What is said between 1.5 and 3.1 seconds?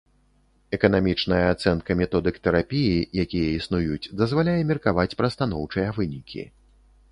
ацэнка методык тэрапіі,